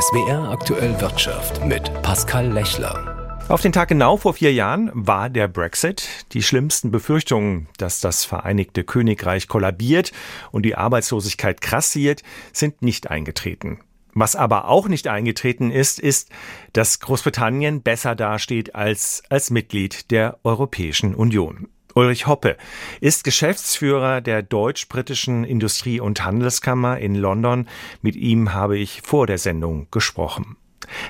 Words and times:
SWR 0.00 0.50
aktuell 0.50 1.00
Wirtschaft 1.00 1.64
mit 1.64 1.90
Pascal 2.02 2.52
Lechler. 2.52 3.42
Auf 3.48 3.62
den 3.62 3.72
Tag 3.72 3.88
genau 3.88 4.16
vor 4.16 4.34
vier 4.34 4.52
Jahren 4.52 4.92
war 4.94 5.28
der 5.28 5.48
Brexit. 5.48 6.08
Die 6.32 6.44
schlimmsten 6.44 6.92
Befürchtungen, 6.92 7.66
dass 7.78 8.00
das 8.00 8.24
Vereinigte 8.24 8.84
Königreich 8.84 9.48
kollabiert 9.48 10.12
und 10.52 10.62
die 10.62 10.76
Arbeitslosigkeit 10.76 11.60
krassiert, 11.60 12.22
sind 12.52 12.80
nicht 12.80 13.10
eingetreten. 13.10 13.80
Was 14.14 14.36
aber 14.36 14.68
auch 14.68 14.86
nicht 14.86 15.08
eingetreten 15.08 15.72
ist, 15.72 15.98
ist, 15.98 16.30
dass 16.72 17.00
Großbritannien 17.00 17.82
besser 17.82 18.14
dasteht 18.14 18.76
als 18.76 19.24
als 19.30 19.50
Mitglied 19.50 20.12
der 20.12 20.38
Europäischen 20.44 21.12
Union. 21.12 21.66
Ulrich 21.98 22.28
Hoppe 22.28 22.56
ist 23.00 23.24
Geschäftsführer 23.24 24.20
der 24.20 24.44
Deutsch-Britischen 24.44 25.42
Industrie- 25.42 25.98
und 25.98 26.24
Handelskammer 26.24 26.98
in 26.98 27.16
London. 27.16 27.66
Mit 28.02 28.14
ihm 28.14 28.54
habe 28.54 28.78
ich 28.78 29.02
vor 29.02 29.26
der 29.26 29.38
Sendung 29.38 29.88
gesprochen. 29.90 30.56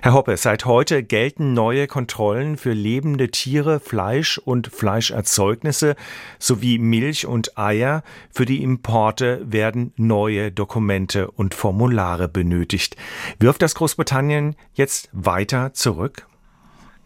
Herr 0.01 0.14
Hoppe, 0.14 0.38
seit 0.38 0.65
heute 0.65 1.02
gelten 1.02 1.52
neue 1.52 1.88
Kontrollen 1.88 2.56
für 2.56 2.73
lebende 2.73 3.30
Tiere, 3.30 3.80
Fleisch 3.80 4.38
und 4.38 4.69
Fleischerzeugnisse 4.69 5.95
sowie 6.38 6.79
Milch 6.79 7.27
und 7.27 7.59
Eier. 7.59 8.02
Für 8.30 8.46
die 8.46 8.62
Importe 8.62 9.43
werden 9.45 9.93
neue 9.96 10.51
Dokumente 10.51 11.30
und 11.30 11.55
Formulare 11.55 12.29
benötigt. 12.29 12.96
Wirft 13.38 13.60
das 13.60 13.74
Großbritannien 13.74 14.57
jetzt 14.73 15.10
weiter 15.12 15.74
zurück? 15.74 16.27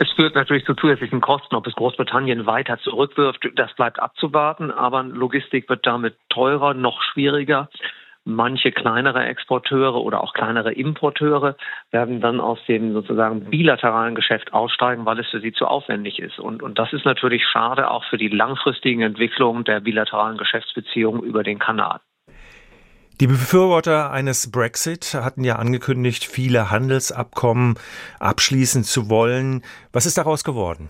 Es 0.02 0.10
führt 0.14 0.34
natürlich 0.34 0.64
zu 0.64 0.74
zusätzlichen 0.74 1.20
Kosten. 1.20 1.54
Ob 1.54 1.64
es 1.68 1.76
Großbritannien 1.76 2.44
weiter 2.44 2.76
zurückwirft, 2.78 3.48
das 3.54 3.72
bleibt 3.74 4.00
abzuwarten. 4.00 4.72
Aber 4.72 5.04
Logistik 5.04 5.68
wird 5.68 5.86
damit 5.86 6.16
teurer, 6.28 6.74
noch 6.74 7.00
schwieriger. 7.02 7.68
Manche 8.24 8.72
kleinere 8.72 9.24
Exporteure 9.26 10.02
oder 10.02 10.24
auch 10.24 10.34
kleinere 10.34 10.72
Importeure 10.72 11.54
werden 11.92 12.20
dann 12.20 12.40
aus 12.40 12.58
dem 12.66 12.94
sozusagen 12.94 13.48
bilateralen 13.48 14.16
Geschäft 14.16 14.52
aussteigen, 14.52 15.06
weil 15.06 15.20
es 15.20 15.28
für 15.28 15.40
sie 15.40 15.52
zu 15.52 15.66
aufwendig 15.66 16.18
ist. 16.18 16.40
Und, 16.40 16.64
und 16.64 16.80
das 16.80 16.92
ist 16.92 17.04
natürlich 17.04 17.46
schade 17.46 17.88
auch 17.88 18.02
für 18.06 18.18
die 18.18 18.28
langfristigen 18.28 19.02
Entwicklungen 19.02 19.62
der 19.62 19.78
bilateralen 19.78 20.36
Geschäftsbeziehungen 20.36 21.22
über 21.22 21.44
den 21.44 21.60
Kanal. 21.60 22.00
Die 23.20 23.26
Befürworter 23.26 24.10
eines 24.10 24.50
Brexit 24.50 25.14
hatten 25.14 25.44
ja 25.44 25.56
angekündigt, 25.56 26.24
viele 26.24 26.70
Handelsabkommen 26.70 27.78
abschließen 28.18 28.84
zu 28.84 29.08
wollen. 29.08 29.62
Was 29.92 30.06
ist 30.06 30.18
daraus 30.18 30.44
geworden? 30.44 30.88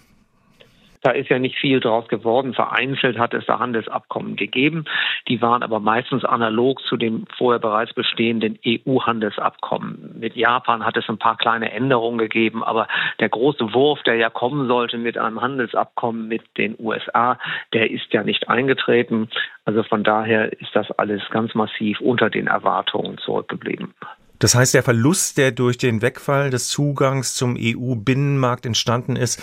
Da 1.03 1.11
ist 1.11 1.29
ja 1.29 1.39
nicht 1.41 1.59
viel 1.59 1.81
draus 1.81 2.07
geworden. 2.07 2.55
Vereinzelt 2.55 3.19
hat 3.19 3.35
es 3.35 3.45
da 3.47 3.59
Handelsabkommen 3.59 4.37
gegeben. 4.37 4.85
Die 5.27 5.43
waren 5.43 5.65
aber 5.65 5.81
meistens 5.81 6.25
analog 6.25 6.81
zu 6.83 6.97
dem 6.97 7.27
vorher 7.37 7.59
bereits 7.59 7.93
bestehenden 7.93 8.59
EU-Handelsabkommen. 8.65 10.15
Mit 10.21 10.37
Japan 10.37 10.87
hat 10.87 10.97
es 10.97 11.09
ein 11.09 11.19
paar 11.19 11.37
kleine 11.37 11.73
Änderungen 11.73 12.19
gegeben, 12.19 12.63
aber 12.63 12.87
der 13.19 13.29
große 13.29 13.75
Wurf, 13.75 14.01
der 14.05 14.15
ja 14.15 14.31
kommen 14.31 14.69
sollte 14.69 14.97
mit 14.97 15.19
einem 15.19 15.41
Handelsabkommen 15.41 16.29
mit 16.29 16.43
den 16.57 16.77
USA, 16.79 17.37
der 17.73 17.91
ist 17.91 18.13
ja 18.13 18.23
nicht 18.23 18.49
eingetreten. 18.49 19.29
Also 19.65 19.83
von 19.83 20.05
daher 20.05 20.53
ist 20.61 20.75
das 20.75 20.91
alles 20.93 21.23
ganz 21.31 21.55
massiv 21.55 22.01
unter 22.01 22.31
den 22.31 22.47
Erwartungen 22.47 23.19
zurückgeblieben. 23.19 23.95
Das 24.39 24.55
heißt, 24.55 24.75
der 24.75 24.83
Verlust, 24.83 25.39
der 25.39 25.53
durch 25.53 25.79
den 25.79 26.03
Wegfall 26.03 26.51
des 26.51 26.69
Zugangs 26.69 27.35
zum 27.35 27.57
EU-Binnenmarkt 27.57 28.67
entstanden 28.67 29.15
ist, 29.15 29.41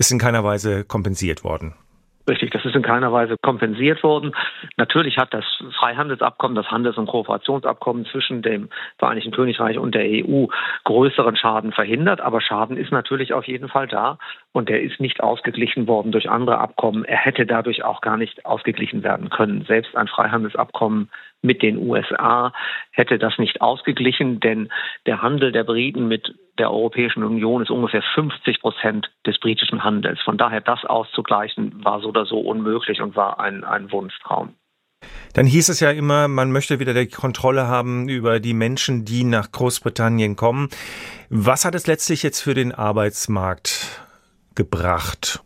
ist 0.00 0.10
in 0.10 0.18
keiner 0.18 0.42
Weise 0.42 0.82
kompensiert 0.84 1.44
worden. 1.44 1.74
Richtig, 2.28 2.50
das 2.52 2.64
ist 2.64 2.76
in 2.76 2.82
keiner 2.82 3.12
Weise 3.12 3.36
kompensiert 3.42 4.02
worden. 4.02 4.34
Natürlich 4.76 5.16
hat 5.18 5.34
das 5.34 5.44
Freihandelsabkommen, 5.78 6.54
das 6.54 6.70
Handels- 6.70 6.96
und 6.96 7.06
Kooperationsabkommen 7.06 8.06
zwischen 8.06 8.40
dem 8.40 8.68
Vereinigten 8.98 9.32
Königreich 9.32 9.78
und 9.78 9.94
der 9.94 10.04
EU 10.04 10.46
größeren 10.84 11.36
Schaden 11.36 11.72
verhindert, 11.72 12.20
aber 12.20 12.40
Schaden 12.40 12.76
ist 12.76 12.92
natürlich 12.92 13.32
auf 13.32 13.44
jeden 13.44 13.68
Fall 13.68 13.88
da 13.88 14.18
und 14.52 14.68
der 14.68 14.80
ist 14.80 15.00
nicht 15.00 15.20
ausgeglichen 15.20 15.86
worden 15.88 16.12
durch 16.12 16.30
andere 16.30 16.58
Abkommen. 16.58 17.04
Er 17.04 17.18
hätte 17.18 17.46
dadurch 17.46 17.84
auch 17.84 18.00
gar 18.00 18.16
nicht 18.16 18.46
ausgeglichen 18.46 19.02
werden 19.02 19.28
können. 19.28 19.64
Selbst 19.66 19.96
ein 19.96 20.08
Freihandelsabkommen 20.08 21.10
mit 21.42 21.62
den 21.62 21.78
USA 21.78 22.52
hätte 22.92 23.18
das 23.18 23.38
nicht 23.38 23.60
ausgeglichen, 23.60 24.40
denn 24.40 24.70
der 25.06 25.20
Handel 25.20 25.52
der 25.52 25.64
Briten 25.64 26.06
mit 26.06 26.34
der 26.60 26.70
Europäischen 26.70 27.24
Union 27.24 27.62
ist 27.62 27.70
ungefähr 27.70 28.02
50 28.14 28.60
Prozent 28.60 29.10
des 29.26 29.40
britischen 29.40 29.82
Handels. 29.82 30.20
Von 30.20 30.36
daher 30.36 30.60
das 30.60 30.84
auszugleichen 30.84 31.82
war 31.82 32.00
so 32.02 32.08
oder 32.08 32.26
so 32.26 32.38
unmöglich 32.38 33.00
und 33.00 33.16
war 33.16 33.40
ein, 33.40 33.64
ein 33.64 33.90
Wunschtraum. 33.90 34.54
Dann 35.32 35.46
hieß 35.46 35.70
es 35.70 35.80
ja 35.80 35.90
immer, 35.90 36.28
man 36.28 36.52
möchte 36.52 36.78
wieder 36.78 36.92
die 36.92 37.06
Kontrolle 37.06 37.66
haben 37.66 38.10
über 38.10 38.40
die 38.40 38.52
Menschen, 38.52 39.06
die 39.06 39.24
nach 39.24 39.50
Großbritannien 39.50 40.36
kommen. 40.36 40.68
Was 41.30 41.64
hat 41.64 41.74
es 41.74 41.86
letztlich 41.86 42.22
jetzt 42.22 42.42
für 42.42 42.52
den 42.52 42.72
Arbeitsmarkt 42.72 44.02
gebracht? 44.54 45.40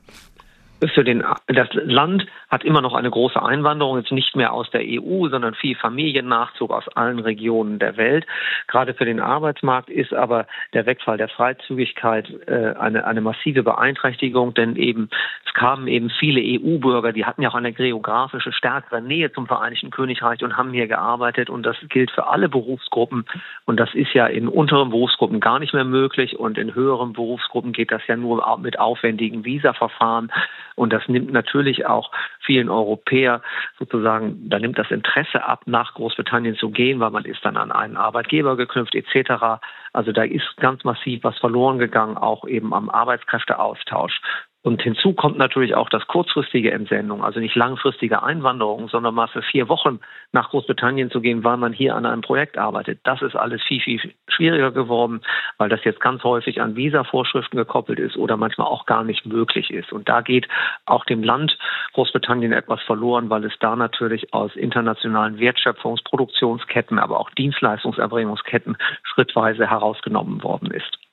Für 0.89 1.05
den, 1.05 1.25
das 1.47 1.69
Land 1.73 2.27
hat 2.49 2.65
immer 2.65 2.81
noch 2.81 2.95
eine 2.95 3.11
große 3.11 3.41
Einwanderung, 3.41 3.99
jetzt 3.99 4.13
nicht 4.13 4.37
mehr 4.37 4.53
aus 4.53 4.71
der 4.71 4.83
EU, 4.83 5.29
sondern 5.29 5.55
viel 5.55 5.77
Familiennachzug 5.77 6.71
aus 6.71 6.89
allen 6.89 7.19
Regionen 7.19 7.79
der 7.79 7.97
Welt. 7.97 8.27
Gerade 8.67 8.95
für 8.95 9.05
den 9.05 9.21
Arbeitsmarkt 9.21 9.89
ist 9.89 10.13
aber 10.13 10.47
der 10.73 10.87
Wegfall 10.87 11.17
der 11.17 11.29
Freizügigkeit 11.29 12.29
äh, 12.47 12.75
eine, 12.79 13.07
eine 13.07 13.21
massive 13.21 13.63
Beeinträchtigung, 13.63 14.55
denn 14.55 14.77
eben 14.77 15.09
es 15.47 15.53
kamen 15.55 15.87
eben 15.87 16.11
viele 16.11 16.41
EU-Bürger, 16.41 17.13
die 17.13 17.25
hatten 17.25 17.43
ja 17.43 17.51
auch 17.51 17.55
eine 17.55 17.73
geografische 17.73 18.53
stärkere 18.53 19.01
Nähe 19.01 19.33
zum 19.33 19.47
Vereinigten 19.47 19.91
Königreich 19.91 20.43
und 20.43 20.57
haben 20.57 20.73
hier 20.73 20.87
gearbeitet 20.87 21.51
und 21.51 21.65
das 21.65 21.77
gilt 21.89 22.11
für 22.11 22.27
alle 22.27 22.49
Berufsgruppen 22.49 23.25
und 23.65 23.79
das 23.79 23.95
ist 23.95 24.13
ja 24.15 24.27
in 24.27 24.49
unteren 24.49 24.91
Berufsgruppen 24.91 25.41
gar 25.41 25.59
nicht 25.59 25.75
mehr 25.75 25.85
möglich 25.85 26.39
und 26.39 26.59
in 26.59 26.75
höheren 26.75 27.13
Berufsgruppen 27.13 27.73
geht 27.73 27.93
das 27.93 28.03
ja 28.07 28.17
nur 28.17 28.59
mit 28.59 28.79
aufwendigen 28.79 29.45
Visaverfahren. 29.45 30.31
Und 30.77 30.93
das 30.93 31.07
nimmt 31.09 31.33
natürlich 31.33 31.87
auch 31.87 32.11
vielen 32.41 32.69
Europäer 32.69 33.43
sozusagen, 33.79 34.49
da 34.49 34.59
nimmt 34.59 34.79
das 34.79 34.91
Interesse 34.91 35.45
ab, 35.45 35.63
nach 35.67 35.95
Großbritannien 35.95 36.57
zu 36.57 36.71
gehen, 36.71 37.01
weil 37.01 37.11
man 37.11 37.25
ist 37.25 37.45
dann 37.45 37.57
an 37.57 37.73
einen 37.73 37.97
Arbeitgeber 37.97 38.57
geknüpft 38.57 38.95
etc. 38.95 39.61
Also 39.93 40.13
da 40.13 40.23
ist 40.25 40.57
ganz 40.57 40.85
massiv 40.85 41.23
was 41.25 41.39
verloren 41.39 41.79
gegangen, 41.79 42.17
auch 42.17 42.47
eben 42.47 42.75
am 42.75 42.91
Arbeitskräfteaustausch. 42.91 44.21
Und 44.65 44.81
hinzu 44.81 45.13
kommt 45.13 45.37
natürlich 45.37 45.75
auch 45.75 45.91
das 45.91 46.07
kurzfristige 46.07 46.73
Entsendung, 46.73 47.23
also 47.23 47.39
nicht 47.39 47.55
langfristige 47.55 48.23
Einwanderung, 48.23 48.89
sondern 48.89 49.15
mal 49.15 49.29
für 49.29 49.43
vier 49.43 49.69
Wochen 49.69 50.01
nach 50.33 50.49
Großbritannien 50.49 51.11
zu 51.11 51.21
gehen, 51.21 51.45
weil 51.45 51.59
man 51.59 51.75
hier 51.75 51.95
an 51.95 52.07
einem 52.07 52.23
Projekt 52.23 52.57
arbeitet. 52.57 52.99
Das 53.05 53.21
ist 53.21 53.37
alles 53.37 53.63
viel, 53.63 53.83
viel 53.83 54.15
schwieriger 54.27 54.71
geworden, 54.71 55.21
weil 55.59 55.69
das 55.69 55.85
jetzt 55.85 56.01
ganz 56.01 56.25
häufig 56.25 56.63
an 56.63 56.77
Visa-Vorschriften 56.77 57.59
gekoppelt 57.59 57.99
ist 57.99 58.17
oder 58.17 58.39
manchmal 58.39 58.67
auch 58.67 58.87
gar 58.87 59.05
nicht 59.05 59.27
möglich 59.27 59.71
ist. 59.71 59.93
Und 59.93 60.09
da 60.09 60.23
geht 60.23 60.49
auch 60.87 61.05
dem 61.05 61.23
Land 61.23 61.59
Großbritannien 61.93 62.55
etwas 62.55 62.81
verloren, 62.85 63.29
weil 63.29 63.45
es 63.45 63.53
da 63.61 63.77
natürlich 63.77 64.33
aus 64.33 64.57
internationalen 64.57 65.39
Wertschöpfungs-, 65.39 66.05
Produktionsketten, 66.05 66.99
aber 66.99 67.21
auch 67.21 67.29
Dienstleistungserbringungsketten 67.33 68.79
schrittweise 69.03 69.69
herausgenommen 69.69 70.43
worden 70.43 70.71
ist. 70.71 71.04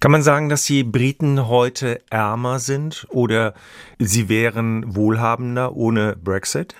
Kann 0.00 0.12
man 0.12 0.22
sagen, 0.22 0.48
dass 0.48 0.64
die 0.64 0.84
Briten 0.84 1.48
heute 1.48 2.00
ärmer 2.10 2.58
sind 2.58 3.06
oder 3.10 3.54
sie 3.98 4.28
wären 4.28 4.94
wohlhabender 4.94 5.74
ohne 5.74 6.16
Brexit? 6.16 6.76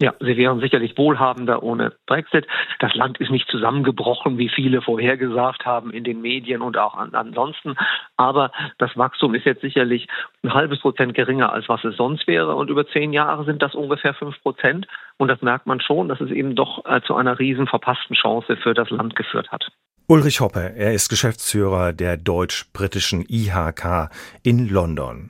Ja, 0.00 0.14
sie 0.20 0.36
wären 0.36 0.60
sicherlich 0.60 0.96
wohlhabender 0.96 1.62
ohne 1.64 1.92
Brexit. 2.06 2.46
Das 2.78 2.94
Land 2.94 3.18
ist 3.18 3.30
nicht 3.30 3.50
zusammengebrochen, 3.50 4.38
wie 4.38 4.48
viele 4.48 4.80
vorhergesagt 4.80 5.66
haben 5.66 5.90
in 5.90 6.04
den 6.04 6.20
Medien 6.20 6.62
und 6.62 6.78
auch 6.78 6.94
an, 6.94 7.14
ansonsten. 7.14 7.74
Aber 8.16 8.52
das 8.78 8.96
Wachstum 8.96 9.34
ist 9.34 9.44
jetzt 9.44 9.60
sicherlich 9.60 10.06
ein 10.44 10.54
halbes 10.54 10.78
Prozent 10.80 11.14
geringer, 11.14 11.52
als 11.52 11.68
was 11.68 11.82
es 11.82 11.96
sonst 11.96 12.28
wäre. 12.28 12.54
Und 12.54 12.70
über 12.70 12.86
zehn 12.86 13.12
Jahre 13.12 13.44
sind 13.44 13.60
das 13.60 13.74
ungefähr 13.74 14.14
fünf 14.14 14.40
Prozent. 14.40 14.86
Und 15.16 15.28
das 15.28 15.42
merkt 15.42 15.66
man 15.66 15.80
schon, 15.80 16.08
dass 16.08 16.20
es 16.20 16.30
eben 16.30 16.54
doch 16.54 16.84
äh, 16.86 17.00
zu 17.02 17.16
einer 17.16 17.40
riesen 17.40 17.66
verpassten 17.66 18.14
Chance 18.14 18.56
für 18.56 18.74
das 18.74 18.90
Land 18.90 19.16
geführt 19.16 19.50
hat. 19.50 19.68
Ulrich 20.10 20.40
Hoppe, 20.40 20.72
er 20.74 20.94
ist 20.94 21.10
Geschäftsführer 21.10 21.92
der 21.92 22.16
deutsch-britischen 22.16 23.26
IHK 23.28 24.08
in 24.42 24.66
London. 24.66 25.28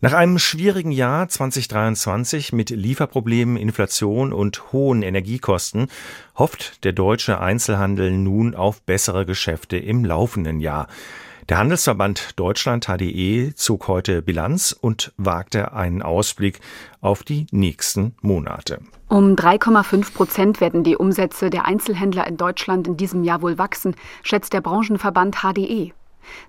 Nach 0.00 0.14
einem 0.14 0.40
schwierigen 0.40 0.90
Jahr 0.90 1.28
2023 1.28 2.52
mit 2.52 2.70
Lieferproblemen, 2.70 3.56
Inflation 3.56 4.32
und 4.32 4.72
hohen 4.72 5.02
Energiekosten 5.02 5.86
hofft 6.36 6.82
der 6.82 6.90
deutsche 6.90 7.38
Einzelhandel 7.38 8.10
nun 8.10 8.56
auf 8.56 8.82
bessere 8.82 9.24
Geschäfte 9.26 9.76
im 9.76 10.04
laufenden 10.04 10.58
Jahr. 10.58 10.88
Der 11.48 11.58
Handelsverband 11.58 12.38
Deutschland 12.38 12.86
HDE 12.86 13.52
zog 13.56 13.88
heute 13.88 14.22
Bilanz 14.22 14.70
und 14.80 15.12
wagte 15.16 15.72
einen 15.72 16.00
Ausblick 16.00 16.60
auf 17.00 17.24
die 17.24 17.46
nächsten 17.50 18.14
Monate. 18.22 18.78
Um 19.08 19.34
3,5 19.34 20.14
Prozent 20.14 20.60
werden 20.60 20.84
die 20.84 20.96
Umsätze 20.96 21.50
der 21.50 21.64
Einzelhändler 21.66 22.28
in 22.28 22.36
Deutschland 22.36 22.86
in 22.86 22.96
diesem 22.96 23.24
Jahr 23.24 23.42
wohl 23.42 23.58
wachsen, 23.58 23.96
schätzt 24.22 24.52
der 24.52 24.60
Branchenverband 24.60 25.38
HDE. 25.42 25.92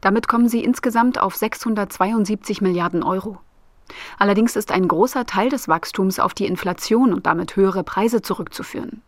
Damit 0.01 0.28
kommen 0.28 0.48
sie 0.48 0.63
insgesamt 0.63 1.19
auf 1.19 1.36
672 1.36 2.62
Milliarden 2.62 3.01
Euro. 3.01 3.39
Allerdings 4.19 4.56
ist 4.56 4.72
ein 4.72 4.88
großer 4.88 5.25
Teil 5.25 5.50
des 5.50 5.68
Wachstums 5.68 6.19
auf 6.19 6.36
die 6.36 6.46
Inflation 6.46 7.13
und 7.13 7.25
damit 7.25 7.56
höhere 7.56 7.84
Preise 7.84 8.22
zurückzuführen. 8.22 9.01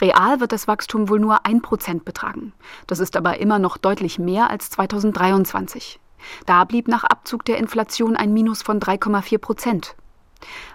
Real 0.00 0.40
wird 0.40 0.52
das 0.52 0.68
Wachstum 0.68 1.08
wohl 1.08 1.20
nur 1.20 1.46
ein 1.46 1.62
Prozent 1.62 2.04
betragen. 2.04 2.52
Das 2.86 2.98
ist 2.98 3.16
aber 3.16 3.38
immer 3.38 3.58
noch 3.58 3.76
deutlich 3.76 4.18
mehr 4.18 4.50
als 4.50 4.70
2023. 4.70 6.00
Da 6.46 6.64
blieb 6.64 6.88
nach 6.88 7.04
Abzug 7.04 7.44
der 7.44 7.58
Inflation 7.58 8.16
ein 8.16 8.32
Minus 8.32 8.62
von 8.62 8.80
3,4 8.80 9.38
Prozent. 9.38 9.96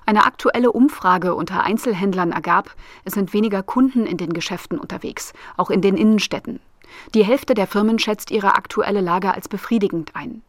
Eine 0.05 0.25
aktuelle 0.25 0.71
Umfrage 0.71 1.35
unter 1.35 1.63
Einzelhändlern 1.63 2.31
ergab, 2.31 2.75
es 3.05 3.13
sind 3.13 3.33
weniger 3.33 3.63
Kunden 3.63 4.05
in 4.05 4.17
den 4.17 4.33
Geschäften 4.33 4.79
unterwegs, 4.79 5.33
auch 5.57 5.69
in 5.69 5.81
den 5.81 5.95
Innenstädten. 5.95 6.59
Die 7.13 7.23
Hälfte 7.23 7.53
der 7.53 7.67
Firmen 7.67 7.99
schätzt 7.99 8.31
ihre 8.31 8.55
aktuelle 8.55 9.01
Lage 9.01 9.33
als 9.33 9.47
befriedigend 9.47 10.15
ein. 10.15 10.41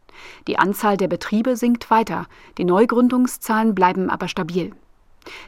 Die 0.47 0.57
Anzahl 0.57 0.97
der 0.97 1.07
Betriebe 1.07 1.55
sinkt 1.55 1.89
weiter, 1.89 2.25
die 2.57 2.65
Neugründungszahlen 2.65 3.75
bleiben 3.75 4.09
aber 4.09 4.27
stabil. 4.27 4.73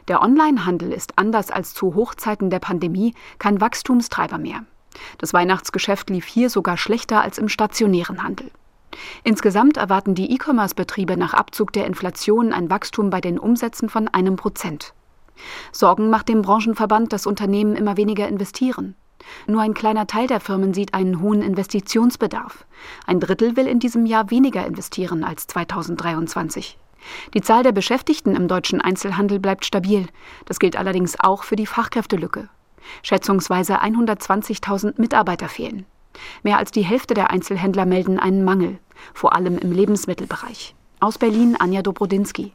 Der 0.08 0.22
Onlinehandel 0.22 0.92
ist 0.92 1.18
anders 1.18 1.50
als 1.50 1.74
zu 1.74 1.94
Hochzeiten 1.94 2.50
der 2.50 2.60
Pandemie 2.60 3.14
kein 3.38 3.60
Wachstumstreiber 3.60 4.38
mehr. 4.38 4.64
Das 5.18 5.32
Weihnachtsgeschäft 5.32 6.10
lief 6.10 6.26
hier 6.26 6.50
sogar 6.50 6.76
schlechter 6.76 7.20
als 7.20 7.38
im 7.38 7.48
stationären 7.48 8.22
Handel. 8.22 8.50
Insgesamt 9.24 9.76
erwarten 9.76 10.14
die 10.14 10.32
E-Commerce-Betriebe 10.32 11.16
nach 11.16 11.34
Abzug 11.34 11.72
der 11.72 11.86
Inflation 11.86 12.52
ein 12.52 12.70
Wachstum 12.70 13.10
bei 13.10 13.20
den 13.20 13.38
Umsätzen 13.38 13.88
von 13.88 14.08
einem 14.08 14.36
Prozent. 14.36 14.94
Sorgen 15.72 16.10
macht 16.10 16.28
dem 16.28 16.42
Branchenverband, 16.42 17.12
dass 17.12 17.26
Unternehmen 17.26 17.74
immer 17.74 17.96
weniger 17.96 18.28
investieren. 18.28 18.94
Nur 19.46 19.62
ein 19.62 19.74
kleiner 19.74 20.06
Teil 20.06 20.26
der 20.26 20.38
Firmen 20.40 20.74
sieht 20.74 20.94
einen 20.94 21.20
hohen 21.20 21.42
Investitionsbedarf. 21.42 22.66
Ein 23.06 23.20
Drittel 23.20 23.56
will 23.56 23.66
in 23.66 23.80
diesem 23.80 24.06
Jahr 24.06 24.30
weniger 24.30 24.64
investieren 24.66 25.24
als 25.24 25.46
2023. 25.46 26.78
Die 27.34 27.40
Zahl 27.40 27.62
der 27.62 27.72
Beschäftigten 27.72 28.36
im 28.36 28.48
deutschen 28.48 28.80
Einzelhandel 28.80 29.38
bleibt 29.38 29.64
stabil. 29.64 30.06
Das 30.46 30.58
gilt 30.58 30.76
allerdings 30.76 31.18
auch 31.18 31.44
für 31.44 31.56
die 31.56 31.66
Fachkräftelücke. 31.66 32.48
Schätzungsweise 33.02 33.82
120.000 33.82 35.00
Mitarbeiter 35.00 35.48
fehlen. 35.48 35.86
Mehr 36.42 36.58
als 36.58 36.70
die 36.70 36.82
Hälfte 36.82 37.14
der 37.14 37.30
Einzelhändler 37.30 37.86
melden 37.86 38.18
einen 38.18 38.44
Mangel, 38.44 38.78
vor 39.14 39.34
allem 39.34 39.58
im 39.58 39.72
Lebensmittelbereich. 39.72 40.74
Aus 41.00 41.18
Berlin 41.18 41.56
Anja 41.58 41.82
Dobrodinsky. 41.82 42.52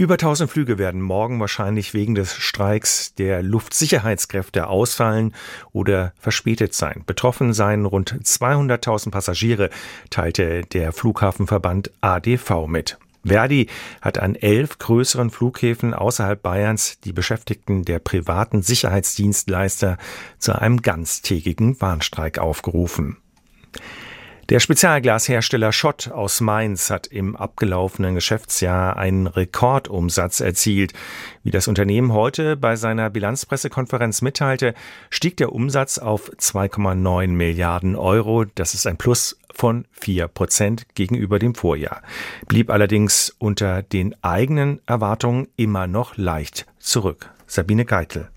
Über 0.00 0.14
1000 0.14 0.50
Flüge 0.50 0.78
werden 0.78 1.02
morgen 1.02 1.40
wahrscheinlich 1.40 1.92
wegen 1.92 2.14
des 2.14 2.34
Streiks 2.34 3.14
der 3.16 3.42
Luftsicherheitskräfte 3.42 4.66
ausfallen 4.66 5.34
oder 5.72 6.14
verspätet 6.18 6.72
sein. 6.72 7.02
Betroffen 7.04 7.52
seien 7.52 7.84
rund 7.84 8.14
200.000 8.14 9.10
Passagiere, 9.10 9.68
teilte 10.08 10.62
der 10.62 10.92
Flughafenverband 10.92 11.90
ADV 12.00 12.66
mit. 12.66 12.96
Verdi 13.24 13.68
hat 14.00 14.18
an 14.18 14.34
elf 14.34 14.78
größeren 14.78 15.30
Flughäfen 15.30 15.94
außerhalb 15.94 16.42
Bayerns 16.42 17.00
die 17.00 17.12
Beschäftigten 17.12 17.84
der 17.84 17.98
privaten 17.98 18.62
Sicherheitsdienstleister 18.62 19.98
zu 20.38 20.58
einem 20.58 20.82
ganztägigen 20.82 21.80
Warnstreik 21.80 22.38
aufgerufen. 22.38 23.18
Der 24.50 24.58
Spezialglashersteller 24.58 25.70
Schott 25.70 26.10
aus 26.10 26.40
Mainz 26.40 26.90
hat 26.90 27.06
im 27.06 27.36
abgelaufenen 27.36 28.16
Geschäftsjahr 28.16 28.96
einen 28.96 29.28
Rekordumsatz 29.28 30.40
erzielt. 30.40 30.92
Wie 31.44 31.52
das 31.52 31.68
Unternehmen 31.68 32.12
heute 32.12 32.56
bei 32.56 32.74
seiner 32.74 33.10
Bilanzpressekonferenz 33.10 34.22
mitteilte, 34.22 34.74
stieg 35.08 35.36
der 35.36 35.52
Umsatz 35.52 35.98
auf 35.98 36.32
2,9 36.32 37.28
Milliarden 37.28 37.94
Euro. 37.94 38.44
Das 38.44 38.74
ist 38.74 38.88
ein 38.88 38.96
Plus 38.96 39.38
von 39.54 39.84
4 39.92 40.26
Prozent 40.26 40.84
gegenüber 40.96 41.38
dem 41.38 41.54
Vorjahr, 41.54 42.02
blieb 42.48 42.70
allerdings 42.70 43.32
unter 43.38 43.84
den 43.84 44.16
eigenen 44.20 44.80
Erwartungen 44.84 45.46
immer 45.54 45.86
noch 45.86 46.16
leicht 46.16 46.66
zurück. 46.80 47.30
Sabine 47.46 47.84
Geitel. 47.84 48.28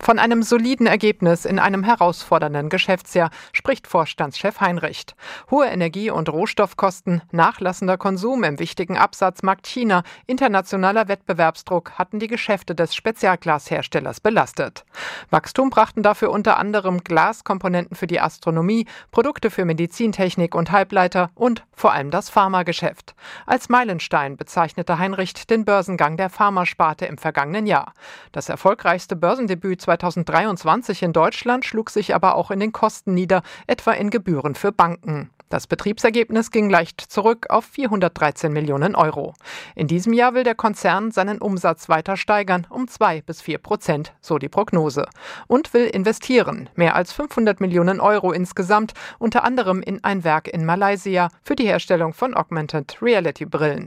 Von 0.00 0.18
einem 0.18 0.42
soliden 0.42 0.86
Ergebnis 0.86 1.44
in 1.44 1.58
einem 1.58 1.82
herausfordernden 1.82 2.68
Geschäftsjahr 2.68 3.30
spricht 3.52 3.86
Vorstandschef 3.86 4.60
Heinrich. 4.60 5.06
Hohe 5.50 5.66
Energie- 5.66 6.10
und 6.10 6.28
Rohstoffkosten, 6.28 7.22
nachlassender 7.32 7.98
Konsum 7.98 8.44
im 8.44 8.58
wichtigen 8.58 8.96
Absatzmarkt 8.96 9.66
China, 9.66 10.02
internationaler 10.26 11.08
Wettbewerbsdruck 11.08 11.92
hatten 11.92 12.20
die 12.20 12.28
Geschäfte 12.28 12.74
des 12.74 12.94
Spezialglasherstellers 12.94 14.20
belastet. 14.20 14.84
Wachstum 15.30 15.70
brachten 15.70 16.02
dafür 16.02 16.30
unter 16.30 16.58
anderem 16.58 17.02
Glaskomponenten 17.02 17.96
für 17.96 18.06
die 18.06 18.20
Astronomie, 18.20 18.86
Produkte 19.10 19.50
für 19.50 19.64
Medizintechnik 19.64 20.54
und 20.54 20.70
Halbleiter 20.70 21.30
und 21.34 21.64
vor 21.72 21.92
allem 21.92 22.10
das 22.10 22.30
Pharmageschäft. 22.30 23.14
Als 23.46 23.68
Meilenstein 23.68 24.36
bezeichnete 24.36 24.98
Heinrich 24.98 25.34
den 25.46 25.64
Börsengang 25.64 26.16
der 26.16 26.30
Pharmasparte 26.30 27.06
im 27.06 27.18
vergangenen 27.18 27.66
Jahr. 27.66 27.92
Das 28.32 28.48
erfolgreichste 28.48 29.16
Börsendebüt 29.16 29.82
2023 29.88 31.02
in 31.02 31.14
Deutschland 31.14 31.64
schlug 31.64 31.88
sich 31.88 32.14
aber 32.14 32.34
auch 32.34 32.50
in 32.50 32.60
den 32.60 32.72
Kosten 32.72 33.14
nieder, 33.14 33.42
etwa 33.66 33.92
in 33.92 34.10
Gebühren 34.10 34.54
für 34.54 34.70
Banken. 34.70 35.30
Das 35.48 35.66
Betriebsergebnis 35.66 36.50
ging 36.50 36.68
leicht 36.68 37.00
zurück 37.00 37.46
auf 37.48 37.64
413 37.64 38.52
Millionen 38.52 38.94
Euro. 38.94 39.32
In 39.74 39.86
diesem 39.86 40.12
Jahr 40.12 40.34
will 40.34 40.44
der 40.44 40.54
Konzern 40.54 41.10
seinen 41.10 41.38
Umsatz 41.38 41.88
weiter 41.88 42.18
steigern, 42.18 42.66
um 42.68 42.86
zwei 42.86 43.22
bis 43.22 43.40
vier 43.40 43.56
Prozent, 43.56 44.12
so 44.20 44.36
die 44.36 44.50
Prognose. 44.50 45.06
Und 45.46 45.72
will 45.72 45.86
investieren, 45.86 46.68
mehr 46.74 46.94
als 46.94 47.14
500 47.14 47.62
Millionen 47.62 47.98
Euro 47.98 48.30
insgesamt, 48.32 48.92
unter 49.18 49.42
anderem 49.42 49.80
in 49.80 50.04
ein 50.04 50.22
Werk 50.22 50.48
in 50.48 50.66
Malaysia 50.66 51.30
für 51.42 51.56
die 51.56 51.66
Herstellung 51.66 52.12
von 52.12 52.34
Augmented 52.34 53.00
Reality 53.00 53.46
Brillen. 53.46 53.86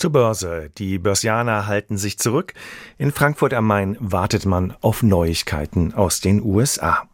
Zur 0.00 0.12
Börse. 0.12 0.70
Die 0.78 0.98
Börsianer 0.98 1.66
halten 1.66 1.98
sich 1.98 2.18
zurück. 2.18 2.54
In 2.96 3.12
Frankfurt 3.12 3.52
am 3.52 3.66
Main 3.66 3.98
wartet 4.00 4.46
man 4.46 4.74
auf 4.80 5.02
Neuigkeiten 5.02 5.92
aus 5.92 6.20
den 6.20 6.42
USA. 6.42 7.06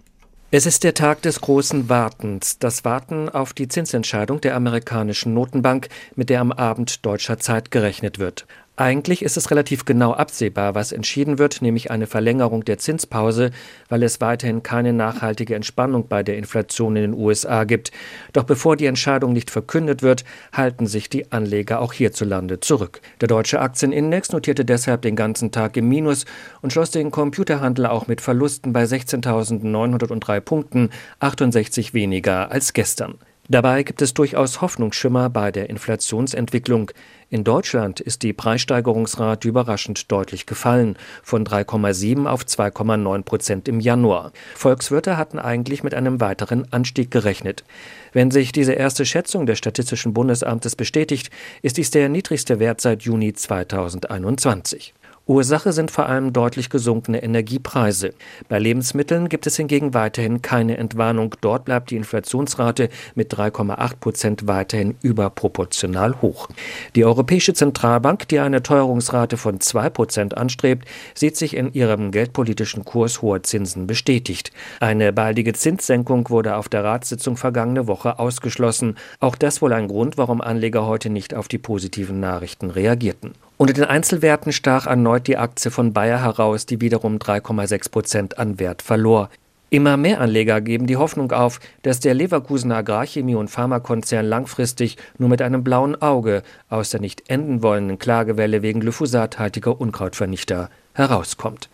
Es 0.52 0.66
ist 0.66 0.84
der 0.84 0.94
Tag 0.94 1.20
des 1.22 1.40
großen 1.40 1.88
Wartens, 1.88 2.60
das 2.60 2.84
Warten 2.84 3.28
auf 3.28 3.54
die 3.54 3.66
Zinsentscheidung 3.66 4.40
der 4.40 4.54
amerikanischen 4.54 5.34
Notenbank, 5.34 5.88
mit 6.14 6.30
der 6.30 6.40
am 6.40 6.52
Abend 6.52 7.04
deutscher 7.04 7.40
Zeit 7.40 7.72
gerechnet 7.72 8.20
wird. 8.20 8.46
Eigentlich 8.78 9.22
ist 9.22 9.38
es 9.38 9.50
relativ 9.50 9.86
genau 9.86 10.12
absehbar, 10.12 10.74
was 10.74 10.92
entschieden 10.92 11.38
wird, 11.38 11.62
nämlich 11.62 11.90
eine 11.90 12.06
Verlängerung 12.06 12.62
der 12.62 12.76
Zinspause, 12.76 13.50
weil 13.88 14.02
es 14.02 14.20
weiterhin 14.20 14.62
keine 14.62 14.92
nachhaltige 14.92 15.54
Entspannung 15.54 16.08
bei 16.08 16.22
der 16.22 16.36
Inflation 16.36 16.94
in 16.94 17.02
den 17.02 17.14
USA 17.14 17.64
gibt. 17.64 17.90
Doch 18.34 18.44
bevor 18.44 18.76
die 18.76 18.84
Entscheidung 18.84 19.32
nicht 19.32 19.50
verkündet 19.50 20.02
wird, 20.02 20.26
halten 20.52 20.86
sich 20.86 21.08
die 21.08 21.32
Anleger 21.32 21.80
auch 21.80 21.94
hierzulande 21.94 22.60
zurück. 22.60 23.00
Der 23.22 23.28
deutsche 23.28 23.60
Aktienindex 23.60 24.32
notierte 24.32 24.66
deshalb 24.66 25.00
den 25.00 25.16
ganzen 25.16 25.52
Tag 25.52 25.78
im 25.78 25.88
Minus 25.88 26.26
und 26.60 26.70
schloss 26.70 26.90
den 26.90 27.10
Computerhandel 27.10 27.86
auch 27.86 28.08
mit 28.08 28.20
Verlusten 28.20 28.74
bei 28.74 28.84
16.903 28.84 30.40
Punkten, 30.40 30.90
68 31.20 31.94
weniger 31.94 32.52
als 32.52 32.74
gestern. 32.74 33.14
Dabei 33.48 33.84
gibt 33.84 34.02
es 34.02 34.12
durchaus 34.12 34.60
Hoffnungsschimmer 34.60 35.30
bei 35.30 35.52
der 35.52 35.70
Inflationsentwicklung. 35.70 36.90
In 37.30 37.44
Deutschland 37.44 38.00
ist 38.00 38.22
die 38.22 38.32
Preissteigerungsrate 38.32 39.46
überraschend 39.46 40.10
deutlich 40.10 40.46
gefallen, 40.46 40.96
von 41.22 41.44
3,7 41.44 42.26
auf 42.26 42.42
2,9 42.42 43.22
Prozent 43.22 43.68
im 43.68 43.78
Januar. 43.78 44.32
Volkswirte 44.54 45.16
hatten 45.16 45.38
eigentlich 45.38 45.84
mit 45.84 45.94
einem 45.94 46.20
weiteren 46.20 46.72
Anstieg 46.72 47.10
gerechnet. 47.10 47.64
Wenn 48.12 48.30
sich 48.30 48.50
diese 48.50 48.72
erste 48.72 49.06
Schätzung 49.06 49.46
des 49.46 49.58
Statistischen 49.58 50.12
Bundesamtes 50.12 50.74
bestätigt, 50.74 51.30
ist 51.62 51.76
dies 51.76 51.90
der 51.90 52.08
niedrigste 52.08 52.58
Wert 52.58 52.80
seit 52.80 53.02
Juni 53.02 53.32
2021. 53.32 54.92
Ursache 55.28 55.72
sind 55.72 55.90
vor 55.90 56.06
allem 56.06 56.32
deutlich 56.32 56.70
gesunkene 56.70 57.20
Energiepreise. 57.20 58.14
Bei 58.48 58.60
Lebensmitteln 58.60 59.28
gibt 59.28 59.48
es 59.48 59.56
hingegen 59.56 59.92
weiterhin 59.92 60.40
keine 60.40 60.76
Entwarnung. 60.76 61.34
Dort 61.40 61.64
bleibt 61.64 61.90
die 61.90 61.96
Inflationsrate 61.96 62.90
mit 63.16 63.34
3,8 63.34 63.96
Prozent 63.96 64.46
weiterhin 64.46 64.94
überproportional 65.02 66.22
hoch. 66.22 66.48
Die 66.94 67.04
Europäische 67.04 67.54
Zentralbank, 67.54 68.28
die 68.28 68.38
eine 68.38 68.62
Teuerungsrate 68.62 69.36
von 69.36 69.60
2 69.60 69.90
Prozent 69.90 70.36
anstrebt, 70.36 70.86
sieht 71.12 71.36
sich 71.36 71.56
in 71.56 71.72
ihrem 71.72 72.12
geldpolitischen 72.12 72.84
Kurs 72.84 73.20
hoher 73.20 73.42
Zinsen 73.42 73.88
bestätigt. 73.88 74.52
Eine 74.78 75.12
baldige 75.12 75.54
Zinssenkung 75.54 76.30
wurde 76.30 76.54
auf 76.54 76.68
der 76.68 76.84
Ratssitzung 76.84 77.36
vergangene 77.36 77.88
Woche 77.88 78.20
ausgeschlossen. 78.20 78.96
Auch 79.18 79.34
das 79.34 79.60
wohl 79.60 79.72
ein 79.72 79.88
Grund, 79.88 80.18
warum 80.18 80.40
Anleger 80.40 80.86
heute 80.86 81.10
nicht 81.10 81.34
auf 81.34 81.48
die 81.48 81.58
positiven 81.58 82.20
Nachrichten 82.20 82.70
reagierten. 82.70 83.32
Unter 83.58 83.72
den 83.72 83.84
Einzelwerten 83.84 84.52
stach 84.52 84.86
erneut 84.86 85.26
die 85.26 85.38
Aktie 85.38 85.70
von 85.70 85.94
Bayer 85.94 86.20
heraus, 86.20 86.66
die 86.66 86.82
wiederum 86.82 87.16
3,6 87.16 87.90
Prozent 87.90 88.38
an 88.38 88.58
Wert 88.58 88.82
verlor. 88.82 89.30
Immer 89.70 89.96
mehr 89.96 90.20
Anleger 90.20 90.60
geben 90.60 90.86
die 90.86 90.98
Hoffnung 90.98 91.32
auf, 91.32 91.58
dass 91.82 91.98
der 91.98 92.14
Leverkusener 92.14 92.76
Agrarchemie- 92.76 93.34
und 93.34 93.48
Pharmakonzern 93.48 94.26
langfristig 94.26 94.96
nur 95.18 95.28
mit 95.28 95.40
einem 95.42 95.64
blauen 95.64 96.00
Auge 96.00 96.42
aus 96.68 96.90
der 96.90 97.00
nicht 97.00 97.28
enden 97.28 97.62
wollenden 97.62 97.98
Klagewelle 97.98 98.62
wegen 98.62 98.80
glyphosathaltiger 98.80 99.80
Unkrautvernichter 99.80 100.70
herauskommt. 100.94 101.68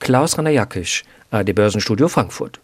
Klaus 0.00 0.36
Ranajakisch, 0.36 1.04
AD 1.30 1.54
Börsenstudio 1.54 2.08
Frankfurt. 2.08 2.60